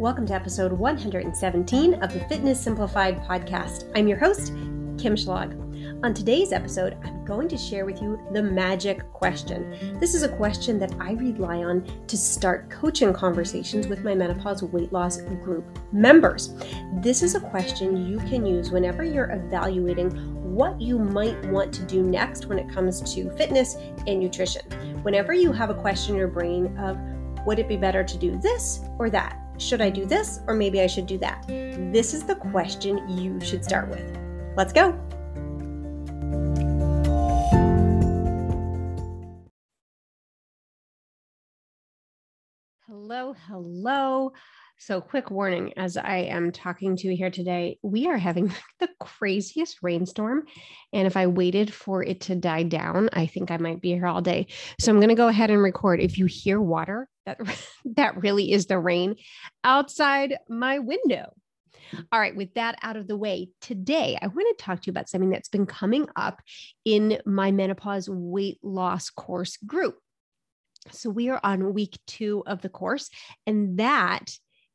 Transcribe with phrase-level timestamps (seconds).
[0.00, 3.92] Welcome to episode 117 of the Fitness Simplified podcast.
[3.94, 4.46] I'm your host,
[4.96, 5.52] Kim Schlag.
[6.02, 9.98] On today's episode, I'm going to share with you the magic question.
[10.00, 14.62] This is a question that I rely on to start coaching conversations with my menopause
[14.62, 16.54] weight loss group members.
[17.02, 20.12] This is a question you can use whenever you're evaluating
[20.54, 23.76] what you might want to do next when it comes to fitness
[24.06, 24.62] and nutrition.
[25.02, 26.98] Whenever you have a question in your brain of,
[27.44, 29.38] would it be better to do this or that?
[29.60, 31.46] Should I do this or maybe I should do that?
[31.46, 34.16] This is the question you should start with.
[34.56, 34.98] Let's go.
[42.86, 44.32] Hello, hello.
[44.82, 48.88] So, quick warning as I am talking to you here today, we are having the
[48.98, 50.46] craziest rainstorm.
[50.94, 54.06] And if I waited for it to die down, I think I might be here
[54.06, 54.46] all day.
[54.80, 56.00] So, I'm going to go ahead and record.
[56.00, 57.38] If you hear water, that,
[57.96, 59.16] that really is the rain
[59.64, 61.34] outside my window.
[62.10, 64.92] All right, with that out of the way, today I want to talk to you
[64.92, 66.40] about something that's been coming up
[66.86, 69.98] in my menopause weight loss course group.
[70.90, 73.10] So, we are on week two of the course,
[73.46, 74.30] and that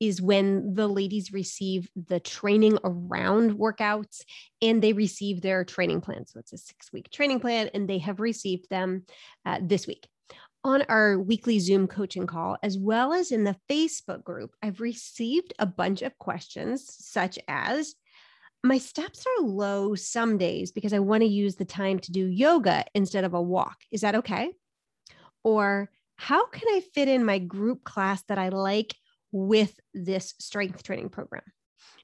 [0.00, 4.22] is when the ladies receive the training around workouts
[4.62, 6.26] and they receive their training plan.
[6.26, 9.04] So, it's a six week training plan, and they have received them
[9.44, 10.08] uh, this week
[10.64, 15.54] on our weekly Zoom coaching call, as well as in the Facebook group, I've received
[15.58, 17.94] a bunch of questions such as
[18.64, 22.26] My steps are low some days because I want to use the time to do
[22.26, 23.76] yoga instead of a walk.
[23.92, 24.52] Is that okay?
[25.44, 28.96] Or how can I fit in my group class that I like
[29.32, 31.42] with this strength training program?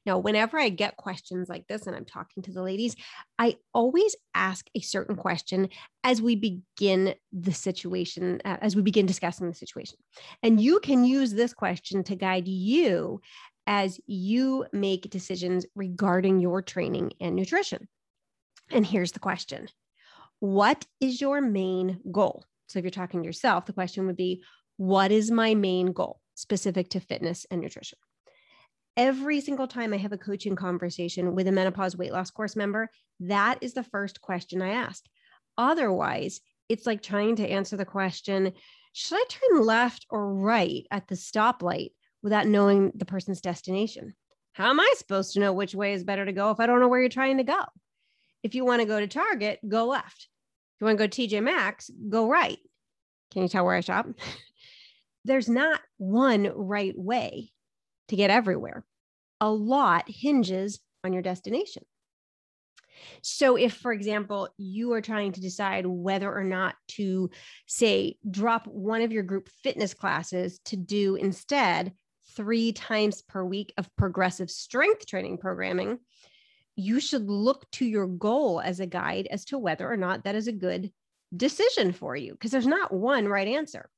[0.06, 2.94] Now, whenever I get questions like this and I'm talking to the ladies,
[3.39, 5.70] I always ask a certain question
[6.03, 9.98] as we begin the situation, uh, as we begin discussing the situation.
[10.42, 13.20] And you can use this question to guide you
[13.66, 17.88] as you make decisions regarding your training and nutrition.
[18.71, 19.69] And here's the question
[20.41, 22.44] What is your main goal?
[22.66, 24.43] So if you're talking to yourself, the question would be,
[24.77, 27.99] What is my main goal specific to fitness and nutrition?
[28.97, 32.91] every single time I have a coaching conversation with a menopause weight loss course member,
[33.21, 35.05] that is the first question I ask.
[35.59, 38.53] Otherwise, it's like trying to answer the question
[38.97, 41.91] should I turn left or right at the stoplight
[42.22, 44.15] without knowing the person's destination?
[44.53, 46.78] How am I supposed to know which way is better to go if I don't
[46.78, 47.61] know where you're trying to go?
[48.45, 50.28] If you want to go to Target, go left.
[50.77, 52.59] If you want to go to TJ Maxx, go right.
[53.33, 54.06] Can you tell where I shop?
[55.24, 57.50] There's not one right way
[58.08, 58.84] to get everywhere.
[59.40, 61.84] A lot hinges on your destination.
[63.22, 67.30] So, if, for example, you are trying to decide whether or not to,
[67.66, 71.92] say, drop one of your group fitness classes to do instead
[72.36, 75.98] three times per week of progressive strength training programming,
[76.76, 80.34] you should look to your goal as a guide as to whether or not that
[80.34, 80.91] is a good
[81.36, 83.91] decision for you, because there's not one right answer.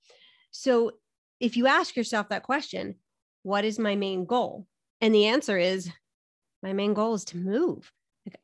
[0.51, 0.93] So,
[1.41, 2.97] if you ask yourself that question,
[3.43, 4.67] what is my main goal?
[5.01, 5.91] And the answer is
[6.63, 7.93] my main goal is to move.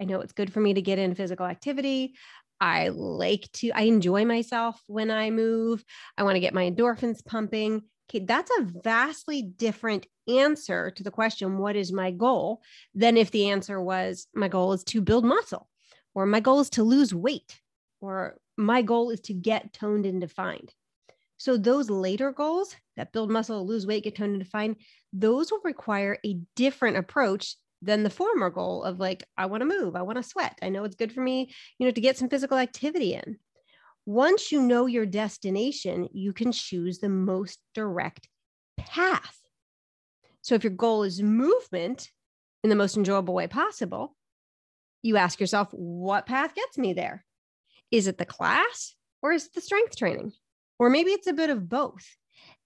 [0.01, 2.15] I know it's good for me to get in physical activity.
[2.61, 5.85] I like to, I enjoy myself when I move.
[6.17, 7.83] I want to get my endorphins pumping.
[8.09, 12.61] Okay, that's a vastly different answer to the question, what is my goal?
[12.95, 15.69] Than if the answer was, my goal is to build muscle,
[16.15, 17.61] or my goal is to lose weight,
[18.01, 20.73] or my goal is to get toned and defined.
[21.43, 24.77] So those later goals that build muscle, lose weight, get toned and defined,
[25.13, 29.67] those will require a different approach than the former goal of like, I want to
[29.67, 30.57] move, I want to sweat.
[30.63, 33.39] I know it's good for me, you know, to get some physical activity in.
[34.07, 38.29] Once you know your destination, you can choose the most direct
[38.79, 39.37] path.
[40.43, 42.09] So if your goal is movement
[42.63, 44.15] in the most enjoyable way possible,
[45.03, 47.25] you ask yourself, what path gets me there?
[47.91, 50.35] Is it the class or is it the strength training?
[50.82, 52.05] Or maybe it's a bit of both.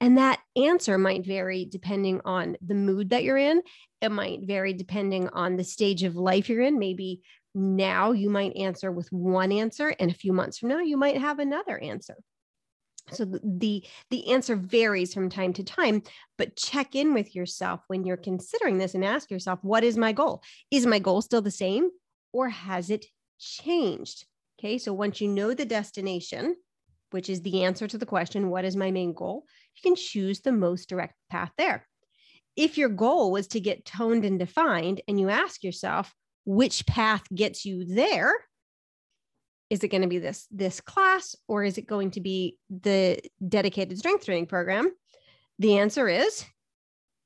[0.01, 3.61] And that answer might vary depending on the mood that you're in.
[4.01, 6.79] It might vary depending on the stage of life you're in.
[6.79, 7.21] Maybe
[7.55, 11.19] now you might answer with one answer, and a few months from now, you might
[11.19, 12.17] have another answer.
[13.13, 16.01] So the, the answer varies from time to time,
[16.39, 20.13] but check in with yourself when you're considering this and ask yourself, what is my
[20.13, 20.43] goal?
[20.71, 21.91] Is my goal still the same
[22.33, 23.05] or has it
[23.39, 24.25] changed?
[24.59, 26.57] Okay, so once you know the destination,
[27.11, 29.45] which is the answer to the question, What is my main goal?
[29.77, 31.87] You can choose the most direct path there.
[32.57, 36.15] If your goal was to get toned and defined, and you ask yourself,
[36.47, 38.33] which path gets you there?
[39.69, 43.21] Is it going to be this, this class or is it going to be the
[43.47, 44.93] dedicated strength training program?
[45.59, 46.45] The answer is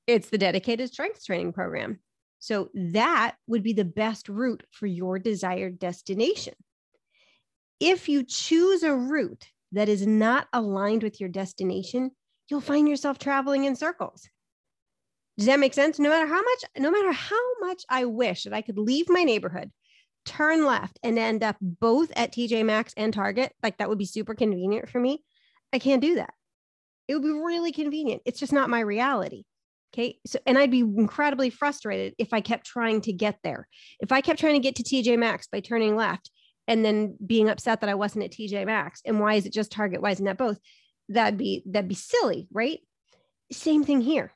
[0.06, 2.00] It's the dedicated strength training program.
[2.38, 6.54] So that would be the best route for your desired destination.
[7.78, 12.10] If you choose a route that is not aligned with your destination,
[12.48, 14.28] you'll find yourself traveling in circles.
[15.38, 15.98] Does that make sense?
[15.98, 19.22] No matter how much, no matter how much I wish that I could leave my
[19.22, 19.70] neighborhood,
[20.26, 24.04] turn left, and end up both at TJ Maxx and Target, like that would be
[24.04, 25.24] super convenient for me.
[25.72, 26.34] I can't do that.
[27.08, 28.22] It would be really convenient.
[28.24, 29.44] It's just not my reality.
[29.92, 30.18] Okay.
[30.26, 33.66] So, and I'd be incredibly frustrated if I kept trying to get there.
[33.98, 36.30] If I kept trying to get to TJ Maxx by turning left
[36.70, 39.72] and then being upset that I wasn't at TJ Maxx and why is it just
[39.72, 40.00] Target?
[40.00, 40.56] Why isn't that both?
[41.08, 42.78] That'd be, that'd be silly, right?
[43.50, 44.32] Same thing here.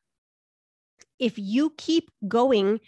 [1.20, 2.80] If you keep going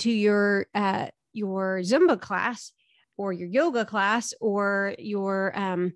[0.00, 2.72] to your, uh, your Zumba class
[3.16, 5.92] or your yoga class or your, um,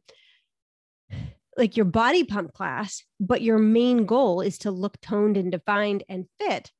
[1.58, 6.04] like your body pump class, but your main goal is to look toned and defined
[6.08, 6.70] and fit,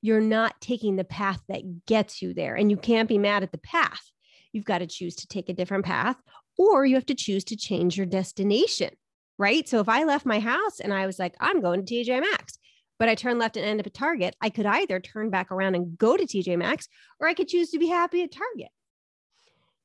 [0.00, 2.54] you're not taking the path that gets you there.
[2.54, 4.11] And you can't be mad at the path.
[4.52, 6.16] You've got to choose to take a different path,
[6.58, 8.90] or you have to choose to change your destination,
[9.38, 9.68] right?
[9.68, 12.58] So if I left my house and I was like, I'm going to TJ Maxx,
[12.98, 15.74] but I turn left and end up at Target, I could either turn back around
[15.74, 16.88] and go to TJ Maxx,
[17.18, 18.70] or I could choose to be happy at Target.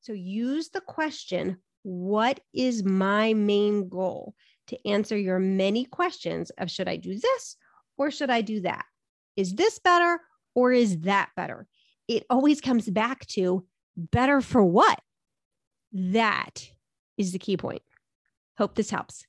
[0.02, 4.36] So use the question what is my main goal
[4.68, 7.56] to answer your many questions of should I do this
[7.98, 8.86] or should I do that?
[9.36, 10.20] Is this better
[10.54, 11.68] or is that better?
[12.08, 13.66] It always comes back to
[13.98, 15.00] better for what?
[15.92, 16.70] That
[17.18, 17.82] is the key point.
[18.58, 19.26] Hope this helps.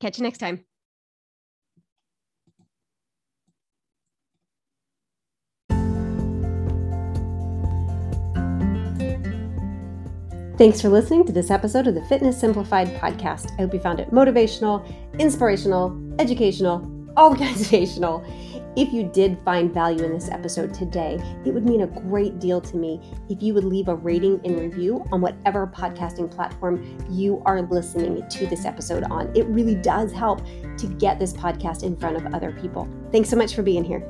[0.00, 0.64] Catch you next time.
[10.58, 13.50] Thanks for listening to this episode of the Fitness Simplified podcast.
[13.54, 14.86] I hope you found it motivational,
[15.18, 16.88] inspirational, educational,
[17.18, 18.24] organizational.
[18.74, 22.58] If you did find value in this episode today, it would mean a great deal
[22.62, 27.42] to me if you would leave a rating and review on whatever podcasting platform you
[27.44, 29.30] are listening to this episode on.
[29.36, 30.40] It really does help
[30.78, 32.88] to get this podcast in front of other people.
[33.10, 34.08] Thanks so much for being here.